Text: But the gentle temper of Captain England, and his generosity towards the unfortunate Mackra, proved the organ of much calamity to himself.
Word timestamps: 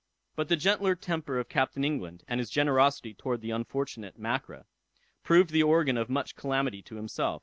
But 0.35 0.49
the 0.49 0.55
gentle 0.55 0.95
temper 0.95 1.37
of 1.37 1.47
Captain 1.47 1.83
England, 1.83 2.23
and 2.27 2.39
his 2.39 2.49
generosity 2.49 3.13
towards 3.13 3.43
the 3.43 3.51
unfortunate 3.51 4.17
Mackra, 4.19 4.65
proved 5.23 5.51
the 5.51 5.61
organ 5.61 5.95
of 5.95 6.09
much 6.09 6.35
calamity 6.35 6.81
to 6.81 6.95
himself. 6.95 7.39